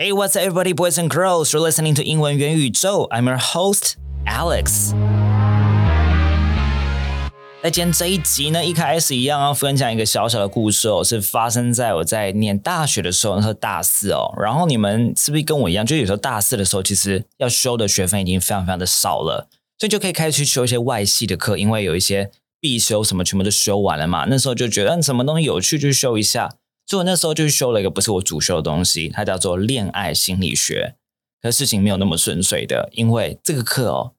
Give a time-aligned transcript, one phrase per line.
[0.00, 1.52] Hey, what's up, everybody, boys and girls?
[1.52, 3.08] You're listening to 英文元宇宙.
[3.10, 4.92] I'm your host, Alex.
[7.60, 14.32] 在今天这一集呢，一开始一样要分享一个小小的故事哦，是发生在我在念大学的时候，那时候大四哦。
[14.40, 19.48] 然后你们是不是跟我一样，就有时候大四的时候，其实要修的学分已经非常非常的少了，
[19.80, 22.30] 所以就可以开始去修一些外系的课，因为有一些
[22.60, 24.26] 必修什么全部都修完了嘛。
[24.28, 26.52] 那时候就觉得，嗯，什么东西有趣就修一下。
[26.88, 30.94] 所以我那时候就修了一个不是我主修的东西，它叫做恋爱心理学。
[31.42, 34.14] 可事情没有那么顺遂的，因为这个课哦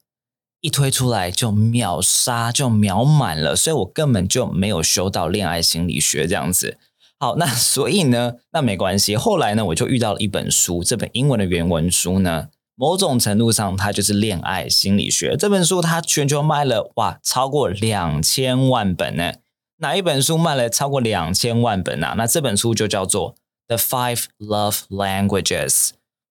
[0.61, 6.77] 一推出来就秒杀，就秒满了，所以我根本就没有修到恋爱心理学这样子。
[7.17, 9.17] 好，那所以呢，那没关系。
[9.17, 15.35] 后来呢，我就遇到了一本书，这本英文的原文书呢，某种程度上它就是恋爱心理学。
[15.35, 19.33] 这本书它全球卖了哇超过两千万本呢。
[19.79, 22.13] 哪一本书卖了超过两千万本啊？
[22.17, 23.33] 那这本书就叫做
[23.67, 25.69] 《The Five Love Languages》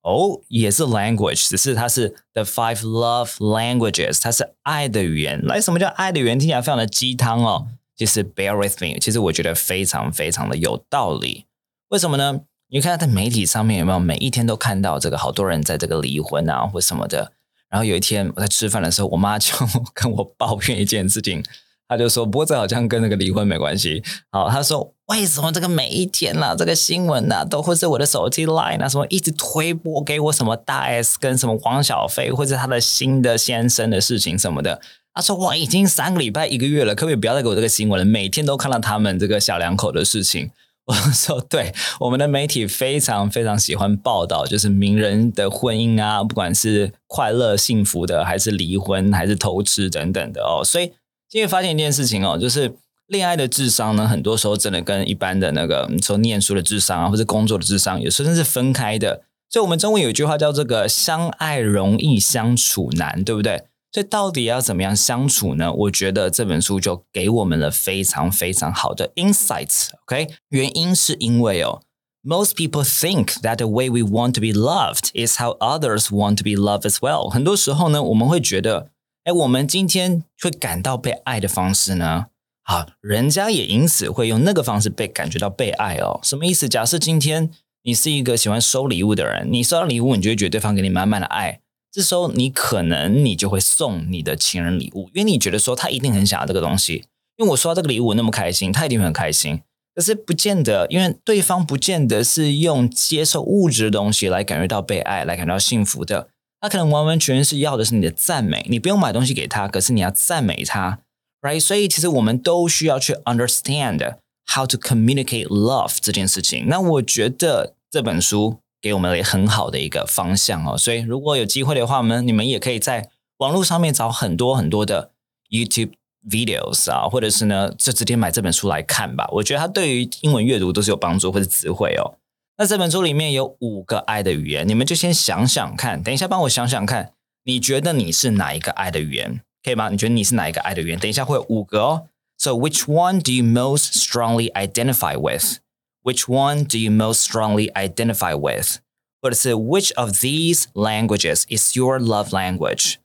[0.03, 5.45] 哦，也是 language，只是它是 The Five Love Languages，它是爱的语言。
[5.45, 6.39] 来，什么叫爱的语言？
[6.39, 7.67] 听起来非常的鸡汤哦。
[7.97, 11.47] 其实 bear with me，其实我觉得非常非常的有道理。
[11.89, 12.43] 为什么呢？
[12.71, 17.33] 你看在媒体上面有没有每一天都看到这个好多人在这个离婚啊或什么的？
[17.71, 19.53] 然后有一天我在吃饭的时候，我妈就
[19.95, 21.43] 跟我抱怨一件事情。
[21.89, 24.03] 他就说，不过这好像跟那个离婚没关系。
[24.31, 34.83] 好，他说为什么这个每一天呐，这个新闻呐，都会是我的手机 line 啊，什么一直推播给我什么大 S 跟什么王小飞，或者他的新的先生的事情什么的。
[35.15, 38.05] 他说我已经三个礼拜一个月了，可不可以不要再给我这个新闻了？
[38.05, 40.51] 每天都看到他们这个小两口的事情。
[40.85, 50.93] 我说，对，我们的媒体非常非常喜欢报道，就是名人的婚姻啊，不管是快乐幸福的，还是离婚，还是偷吃等等的哦，所以。
[51.31, 52.75] 今天发现一件事情哦，就是
[53.07, 59.25] 恋爱的智商呢，很多时候真的跟一般的那个你说念书的智商啊，或者工作的智商，有时候真是分开的。
[59.51, 63.65] 所以，我们中文有一句话叫“这个相爱容易相处难”，对不对？
[63.93, 65.71] 所以，到底要怎么样相处呢？
[65.71, 69.89] 我觉得这本书就给我们了非常非常好的 insights。
[70.07, 71.83] OK，原因是因为哦
[72.25, 76.43] ，most people think that the way we want to be loved is how others want to
[76.43, 77.29] be loved as well。
[77.29, 78.89] 很多时候呢，我们会觉得。
[79.29, 82.29] 哎，我们今天会感到被爱的方式呢？
[82.63, 86.19] 好，人家也因此会用那个方式被感觉到被爱哦。
[86.23, 86.67] 什么意思？
[86.67, 87.51] 假设今天
[87.83, 91.61] 你是一个喜欢收礼物的人，你收到礼物，你就会觉得对方给你满满的爱。
[91.93, 97.05] 这时候，你可能你就会送你的情人礼物，因为你觉得说他一定很想要这个东西。
[97.37, 99.61] 因为我收到这个礼物我那么开心，他一定很开心。
[99.95, 106.31] 可是不见得，因为对方不见得是用接受物质的东西来感觉到被爱，来感到幸福的。
[106.61, 110.99] 他可能完完全全是要的是你的赞美，你不用买东西给他，可是你要赞美他
[111.41, 111.61] ，right？
[111.61, 114.17] 所以其实我们都需要去 understand
[114.53, 116.67] how to communicate love 这件事情。
[116.69, 120.77] 那我觉得这本书给我们了很好的一个方向哦。
[120.77, 125.13] 所以如果有机会的话，我们你们也可以在网络上面找很多很多的
[125.49, 125.93] YouTube
[126.29, 129.29] videos 啊，或者是呢，就直接买这本书来看吧。
[129.31, 132.18] 我觉得它对于英文阅读都是有帮助或者词汇哦。
[132.58, 136.04] 那这本书里面有五个爱的语言，你们就先想想看。
[136.04, 137.14] 等一下帮我想想看，
[137.46, 139.42] 你觉得你是哪一个爱的语言？
[139.64, 139.90] 可以吗？
[139.90, 141.00] 你觉得你是哪一个爱的语言？
[141.00, 142.08] 等一下会有五个哦。
[142.38, 145.60] So which one do you most strongly identify with?
[146.04, 148.80] Which one do you most strongly identify with?
[149.22, 152.96] 或者是 Which of these languages is your love language?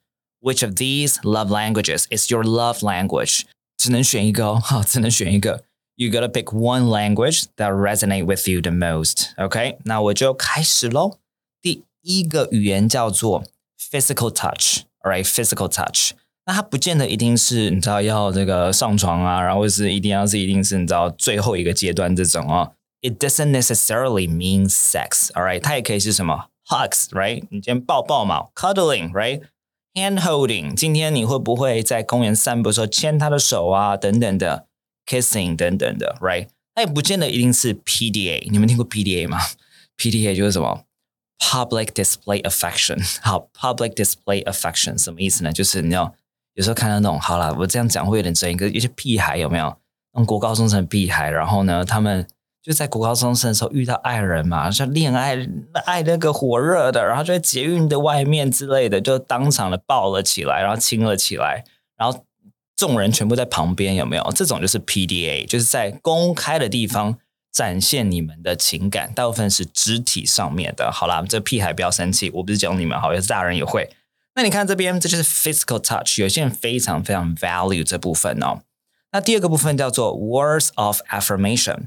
[0.40, 3.42] Which of these love languages is your love language?
[3.76, 5.62] 只能选一个哦，好，只能选一个。
[5.96, 9.30] You gotta pick one language that resonate with you the most.
[9.36, 11.18] OK，那我就开始喽。
[11.60, 13.44] 第一个语言叫做
[13.78, 14.84] physical touch.
[15.02, 16.12] Alright, physical touch.
[16.46, 22.72] 那它不见得一定是你知道要这个上床啊，然后是一定要是一定是你知道最后一个阶段这种哦。
[23.02, 25.30] It doesn't necessarily mean sex.
[25.32, 27.08] Alright，它也可以是什么 hugs.
[27.10, 29.10] Right，你今天抱抱嘛，cuddling.
[29.12, 33.96] Right。Hand holding，今天你会不会在公园散步的时候牵他的手啊？
[33.96, 34.66] 等等的。
[35.05, 36.47] Kissing 等等的，right？
[36.75, 38.49] 那也不见得一定是 PDA。
[38.49, 39.39] 你们听过 PDA 吗
[39.97, 40.85] ？PDA 就是什么
[41.37, 42.99] ？Public display affection。
[43.21, 45.51] 好，Public display affection 什么意思呢？
[45.51, 46.13] 就是你要
[46.55, 48.55] 有时候看到那种，好了，我这样讲会有点争议。
[48.55, 49.75] 可有些屁孩有没有？
[50.13, 52.25] 那种国高中生的屁孩，然后呢，他们
[52.63, 55.37] 就在国高中生的时候遇到爱人嘛，像恋爱
[55.85, 61.63] 爱那个火热的，然后就在捷运的外面之类的，就当场的抱了起来，然后亲了起来，
[61.95, 62.25] 然后。
[62.85, 64.31] 众人全部在旁边，有没有？
[64.35, 67.17] 这种就是 PDA，就是在公开的地方
[67.49, 70.91] 展现你们的情感，大部分是肢体上面的。
[70.91, 73.89] 好啦，这屁孩不要生气，我不是讲你们，好，有是大人也会。
[74.35, 78.59] 那你看这边，这就是 physical touch，有些人非常非常 value 这部分哦。
[79.13, 81.85] 那第二个部分叫做 words of affirmation，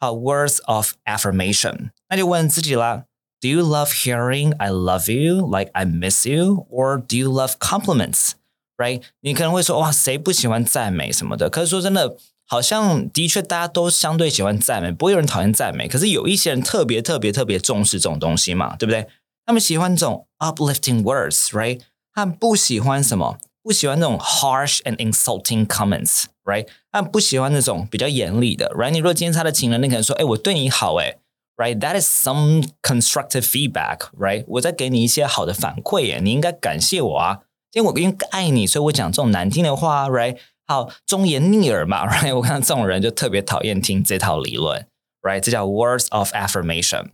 [0.00, 3.04] 好，words of affirmation，那就问自己啦
[3.42, 7.58] Do you love hearing I love you, like I miss you, or do you love
[7.58, 8.30] compliments?
[8.78, 9.02] Right？
[9.22, 11.50] 你可能会说哇，谁不喜欢赞美什么的？
[11.50, 12.16] 可是说真的，
[12.46, 15.88] 好像的确大家都相对喜欢赞美，不会有人讨厌赞美。
[15.88, 19.08] 可是有一些人特别特别特别重视这种东西嘛，对不对？
[19.44, 21.80] 他们喜欢这种 uplifting words，right？
[22.14, 23.38] 他们不喜欢什么？
[23.64, 26.68] 不喜欢那种 harsh and insulting comments，right？
[26.92, 28.90] 他们不喜欢那种比较严厉的，right？
[28.90, 31.16] 你如果今天他的情人，你可能说，哎，我对你好，哎
[31.56, 34.44] ，right？That is some constructive feedback，right？
[34.46, 37.40] 我在给你一些好的反馈，耶，你应该感谢我啊。
[37.72, 40.38] 因为我因为爱你，所以我讲这种难听的话，right？
[40.66, 42.34] 好，忠言逆耳嘛，right？
[42.36, 44.86] 我看到这种人就特别讨厌听这套理论
[45.22, 45.40] ，right？
[45.40, 47.10] 这叫 words of affirmation。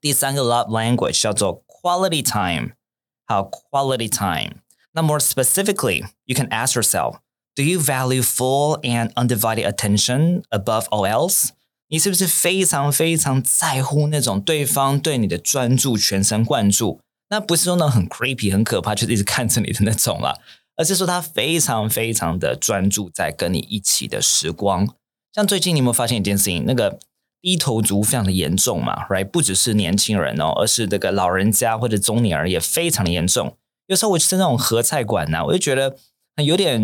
[0.00, 2.72] 第三个 love language 叫做 quality time。
[3.26, 4.56] 好，quality time。
[4.92, 7.18] 那 more specifically, you can ask yourself,
[7.54, 11.50] do you value full and undivided attention above all else?
[11.88, 17.00] 你是不是非常非常在乎那种对方对你的专注、全神贯注？
[17.30, 20.36] 那不是说那很 creepy、很可怕，就是一直看着你的那种啦，
[20.76, 24.88] 而是说他非常非常的专注在跟你一起的时光。
[25.32, 26.64] 像最近你有没有发现一件事情？
[26.66, 26.98] 那个
[27.40, 29.24] 低头族非常的严重嘛，right？
[29.24, 33.56] 不只是年轻人哦，而是这个老人家或者中年人也非常的严重。
[33.86, 35.96] 有时候我去那种合菜馆呢，我就觉得
[36.44, 36.80] 有点，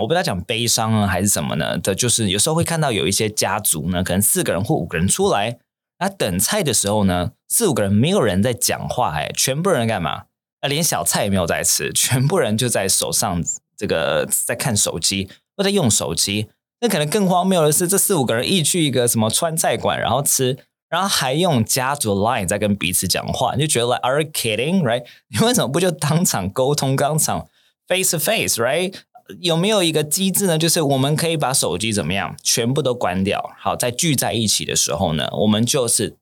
[0.00, 1.78] 我不知道讲悲伤啊还是什么呢？
[1.78, 5.58] 的就是有时候会看到有一些家族呢，可能四个人或五个人出来。
[6.00, 10.24] 那等菜的时候呢，四五个人没有人在讲话，哎，全部人干嘛？
[10.60, 13.42] 啊，连小菜也没有在吃，全部人就在手上
[13.76, 16.48] 这个在看手机或在用手机。
[16.80, 20.56] 那可能更荒谬的是，这四五个人一去一个什么川菜馆，然后吃，
[20.88, 25.04] 然后还用家族 Line 在跟彼此讲话，你就觉得 like are you kidding right？
[25.28, 27.48] 你为什么不就当场沟通，当场
[27.88, 28.94] face to face right？
[29.40, 30.56] 有没有一个机制呢？
[30.56, 33.52] 就是我们可以把手机怎么样，全部都关掉。
[33.58, 36.16] 好，在聚在一起的时候呢，我们就是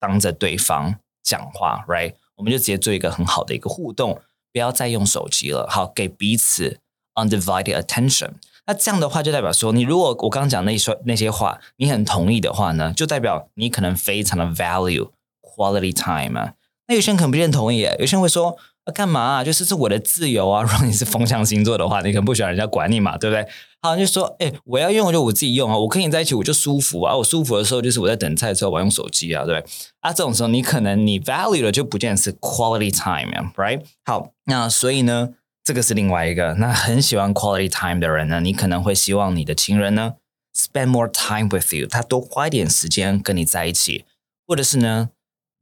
[0.00, 2.14] 当着对方讲话，right？
[2.36, 4.20] 我们就直接做一个很好的一个互动，
[4.52, 5.68] 不要再用手机了。
[5.70, 6.80] 好，给彼此
[7.14, 8.32] undivided attention。
[8.66, 15.10] 那这样的话，就代表说，你如果我刚刚讲那说那些话，你很同意的话呢，就代表你可能非常的 value
[15.40, 16.54] quality time 啊。
[16.88, 18.58] 那有些人可能不认同意，有些人会说。
[18.92, 19.44] 干嘛啊？
[19.44, 20.62] 就是是我的自由啊！
[20.66, 23.46] 如果你是风象星座的话，你可能不喜欢人家管你嘛，对不对？
[23.80, 25.76] 好，就说，哎，我要用就我自己用啊！
[25.78, 27.16] 我跟你在一起我就舒服啊！
[27.16, 29.70] 我舒服的时候就是我在等菜的时候我用手机啊，对不对？
[30.00, 33.82] 啊，这种时候你可能你 value 的就不见是 quality time，right？
[34.04, 35.30] 好，那所以呢，
[35.62, 36.54] 这个是另外一个。
[36.54, 40.14] 那很喜欢 quality time 的人呢，你可能会希望你的情人呢
[40.56, 44.04] spend more time with you，他多花一点时间跟你在一起，
[44.46, 45.10] 或者是呢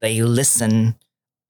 [0.01, 0.95] ，they listen。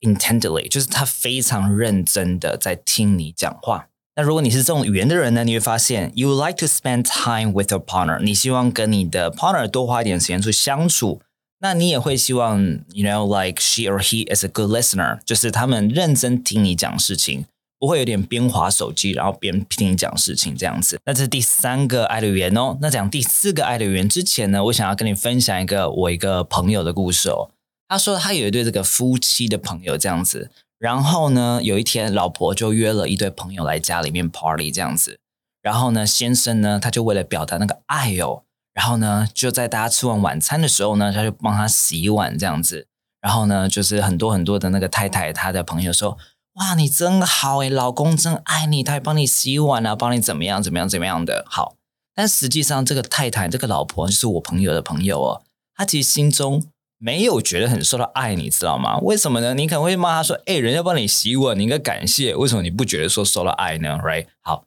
[0.01, 3.89] intently，就是他非常认真的在听你讲话。
[4.17, 11.21] 那如果你是这种语言的人呢，你会发现，you like to spend time with your partner，你希望跟你的 partner 多花一点时间去相处。
[11.61, 12.63] 那你也会希望
[12.93, 17.45] ，you know like she or he is a good listener，就是他们认真听你讲事情，
[17.79, 20.99] 不会有点边划手机然后边听你讲事情这样子。
[21.05, 22.79] 那这是第三个爱的语言哦。
[22.81, 27.51] 那讲第四个爱的语言之前呢，我想要跟你分享一个我一个朋友的故事哦。
[27.89, 35.21] 他说他有一对这个夫妻的朋友这样子，然后呢，有一天老婆就约了一对朋友来家里面 party 这样子，
[35.63, 38.43] 然后呢，先生呢他就为了表达那个爱哦，
[38.75, 42.89] 然后呢就在大家吃完晚餐的时候呢，他就帮他洗碗这样子，
[43.21, 46.19] 然后呢就是很多很多的那个太太他的朋友说，
[46.55, 51.77] 哇你真好诶，老公真爱你，他还帮你洗碗啊，帮你怎么样怎么样怎么样的好，
[52.15, 55.43] 但实际上这个太太这个老婆就是我朋友的朋友哦，
[55.77, 56.65] 她其实心中。
[56.99, 58.99] 没有觉得很受到爱，你知道吗？
[59.01, 59.55] 为什么呢？
[59.55, 62.35] 你可能会骂他说：“哎，人家帮你洗碗，你应该感谢。
[62.35, 64.27] 为什么你不觉得说受到爱呢？”Right？
[64.41, 64.65] 好，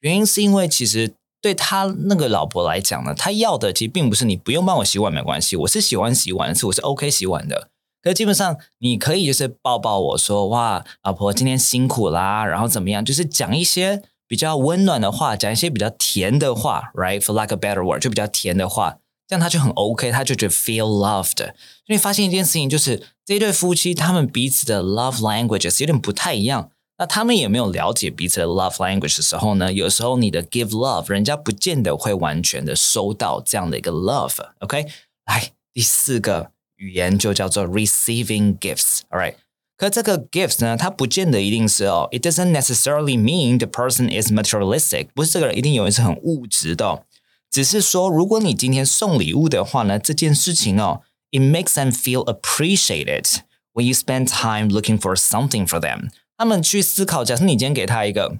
[0.00, 7.68] 原因是因为其实对他那个老婆来讲呢，他要的其实并不是你不用帮我洗碗没关系，我是喜欢洗碗，是我是 OK 洗碗的。
[8.00, 13.04] 可基本上你可以就是抱抱我说：“哇，老婆今天辛苦啦。”然后怎么样？
[13.04, 18.98] 就是讲一些比较温暖的话，讲一些比较甜的话，Right？For like a better word，就比较甜的话。
[19.28, 21.36] 这样他就很 OK，他就觉得 feel loved。
[21.86, 26.70] 所以发现一件事情，就是这对夫妻他们彼此的 love languages 有点不太一样。
[26.98, 34.36] 那他们也没有了解彼此的 love language 的时候呢，有时候你的 give love，人家不见得会完全的收到这样的一个 love。
[34.60, 34.86] OK，
[35.26, 39.00] 来第四个语言就叫做 receiving gifts。
[39.10, 39.34] All right，
[39.76, 47.04] 可这个 gifts 呢，它不见得一定是哦，it doesn't necessarily mean the person is materialistic，不是这个人一定有人是很物质的。
[47.52, 53.26] 只是说，如果你今天送礼物的话呢，这件事情哦，it makes them feel appreciated
[53.74, 56.08] when you spend time looking for something for them。
[56.38, 58.38] 他们去思考，假设你今天给他一个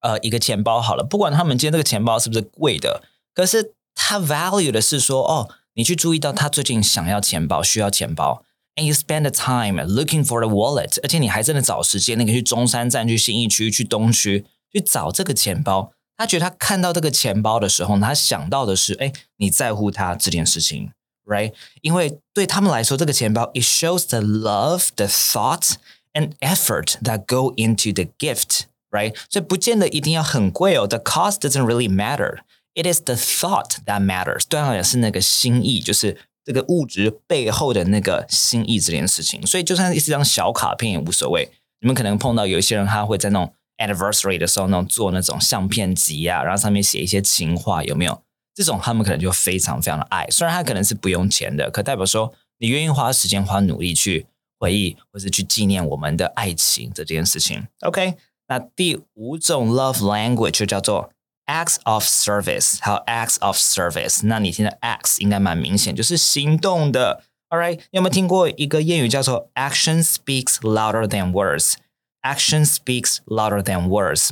[0.00, 8.42] 呃一个钱包好了，不管他们今天这个钱包是不是贵的，可是他 value 的是说，哦，你去注意到他最近想要钱包，需要钱包
[8.74, 15.92] ，and you spend the time looking for the wallet，而且你还真的找时间，那个去中山站、去信义区、去东区去找这个钱包。
[16.16, 20.90] 他觉得他看到这个钱包的时候，他想到的是，哎，你在乎他这件事情
[21.26, 21.52] ，right？
[21.80, 25.72] 因为对他们来说，这个钱包 it shows the love, the thought
[26.12, 29.16] and effort that go into the gift, right？
[29.28, 30.86] 所以不见得一定要很贵哦。
[30.86, 32.40] The cost doesn't really matter.
[32.74, 34.44] It is the thought that matters.
[34.48, 39.46] 对他来是那个心意，就是这个物质背后的那个心意这件事情。
[39.46, 41.50] 所以就算是一张小卡片也无所谓。
[41.80, 43.52] 你们可能碰到有一些人，他会在那种
[43.86, 48.22] anniversary 的时候，那种做那种相片集啊，然后上面写一些情话，有没有？
[48.54, 50.26] 这种他们可能就非常非常的爱。
[50.28, 54.26] 虽然他可能是不用钱的，可代表说你愿意花时间、花努力去
[54.58, 57.66] 回忆，或是去纪念我们的爱情这件事情。
[57.80, 58.14] OK，
[58.48, 61.10] 那第五种 love language 就叫做
[61.46, 64.20] acts of service，还有 acts of service。
[64.26, 67.22] 那你听的 acts 应该蛮明显，就是行动的。
[67.48, 71.74] All right，你有没有听过一个谚语叫做 action speaks louder than words”？
[72.22, 74.30] Action speaks louder than words。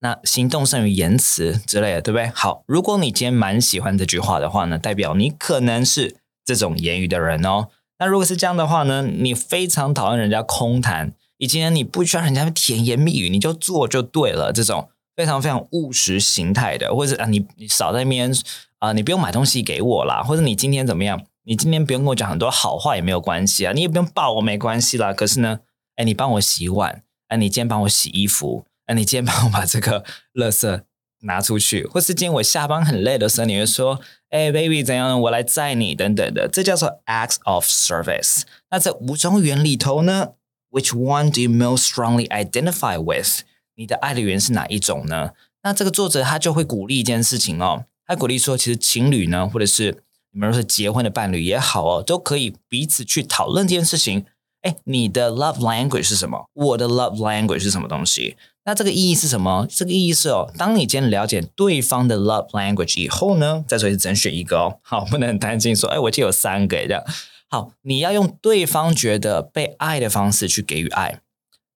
[0.00, 2.28] 那行动胜于言辞之类的，对不对？
[2.34, 7.66] 好，如果你今天蛮喜欢这句话的话呢，代表你可能是这种言语的人哦。
[7.98, 14.52] 那如果是这样的话呢，你非常讨厌人家空谈，以及呢你不需要人家甜言蜜语，你就做就对了。
[14.52, 18.32] 这种非常非常务实形态的，或者啊你你少在那边
[18.78, 21.20] 啊，你不用买东西给我啦，或者你今天怎么样？
[21.42, 25.12] 你今天不用跟我讲很多好话也没有关系啊，你也不用抱我没关系啦。
[25.12, 25.58] 可是呢？
[25.98, 30.82] 哎，你帮我洗碗，哎，你今天帮我洗衣服，哎，你今天帮我把这个垃圾
[31.22, 34.00] 拿出去，或是今天我下班很累的时候，你会说，
[34.30, 35.20] 哎，baby，怎样？
[35.22, 38.42] 我来载你，等等的，这叫做 acts of service。
[38.70, 40.28] 那这五种语言里头呢
[40.70, 43.40] ，which one do you most strongly identify with？
[43.74, 45.32] 你的爱的语言是哪一种呢？
[45.64, 54.24] 那这个作者他就会鼓励一件事情哦，他鼓励说，其实情侣呢，或者是你们说是结婚的伴侣也好哦，都可以彼此去讨论这件事情。
[54.62, 56.46] 哎，你的 love language 是什么？
[56.52, 58.36] 我的 love language 是什么东西？
[58.64, 59.66] 那这个意义是什么？
[59.70, 67.02] 这个意义是哦，当你今天了解对方的 love language 以后呢，再说是只能选一个哦，好，不能担心说，哎，我就有三个这样。
[67.48, 71.20] 好，你要用对方觉得被爱的方式去给予爱。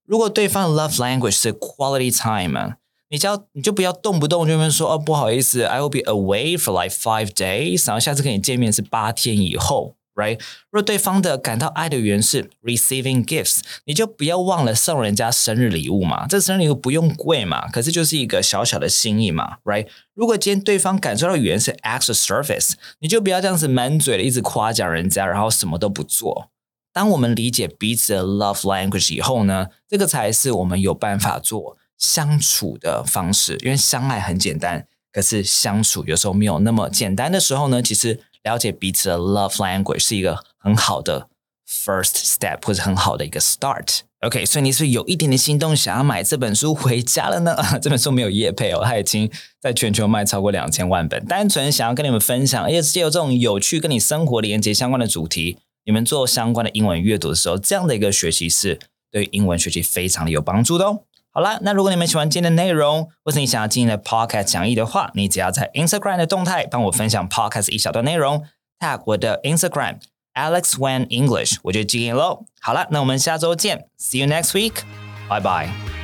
[0.04, 2.74] 如果对方的 love language 是 quality time，
[3.08, 9.94] 你就要你就不要动不动就问说，哦，不好意思，I will be away for like five days，然后下次跟你见面是八天以后。
[10.14, 16.26] Right，若对方的感到爱的语言是 receiving gifts，你就不要忘了送人家生日礼物嘛。
[16.26, 19.57] 这生日礼物不用贵嘛，可是就是一个小小的心意嘛。
[19.64, 26.50] Right，如果今天对方感受到语言是 acts of service，你就不要这样子满嘴的一直夸奖人家，然后什么都不做。
[26.92, 33.57] 当我们理解彼此的 love language 以后呢，这个才是我们有办法做相处的方式。
[33.62, 38.21] 因为相爱很简单，可是相处有时候没有那么简单的时候呢，其实。
[38.42, 41.28] 了解彼此的 love language 是一个很好的
[41.68, 44.00] first step 或者很好的一个 start。
[44.20, 47.56] OK，所以你是有一点点心动，想要买这本书回家了呢？
[47.82, 49.28] 这本书没有页配哦，它已经
[49.61, 51.25] 在全球卖超过两千万本。
[51.26, 58.78] 单纯想要跟你们分享，而且有这种有趣跟你生活连接相关的主题，你们做相关的英文阅读的时候，这样的一个学习是
[59.11, 61.02] 对英文学习非常的有帮助的哦。
[61.34, 68.44] 好啦，那如果你们喜欢今天的内容，或是你想要今天的 podcast 讲义的话，你只要在 Instagram 的动态帮我分享 podcast 一小段内容
[68.78, 69.98] ，tag 我的 Instagram
[70.34, 72.44] Alex Wen English，我就记你喽。
[72.60, 74.82] 好了，那我们下周见，See you next week，
[75.28, 76.01] 拜拜。